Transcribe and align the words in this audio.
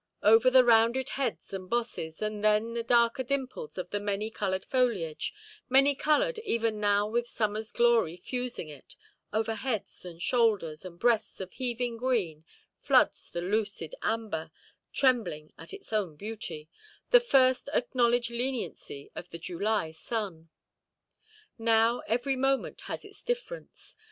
Over 0.23 0.49
the 0.49 0.63
rounded 0.65 1.09
heads 1.09 1.53
and 1.53 1.69
bosses, 1.69 2.23
and 2.23 2.43
then 2.43 2.73
the 2.73 2.81
darker 2.81 3.21
dimples 3.21 3.77
of 3.77 3.91
the 3.91 3.99
many–coloured 3.99 4.65
foliage—many–coloured 4.65 6.39
even 6.39 6.79
now 6.79 7.05
with 7.07 7.27
summerʼs 7.27 7.71
glory 7.75 8.17
fusing 8.17 8.67
it—over 8.67 9.53
heads 9.53 10.03
and 10.03 10.19
shoulders, 10.19 10.83
and 10.83 10.97
breasts 10.97 11.39
of 11.39 11.51
heaving 11.53 11.97
green, 11.97 12.43
floods 12.79 13.29
the 13.29 13.41
lucid 13.41 13.93
amber, 14.01 14.49
trembling 14.91 15.53
at 15.55 15.71
its 15.71 15.93
own 15.93 16.15
beauty—the 16.15 17.19
first 17.19 17.69
acknowledged 17.71 18.31
leniency 18.31 19.11
of 19.15 19.29
the 19.29 19.37
July 19.37 19.91
sun. 19.91 20.49
Now 21.59 21.99
every 22.07 22.35
moment 22.35 22.81
has 22.89 23.05
its 23.05 23.21
difference. 23.23 23.99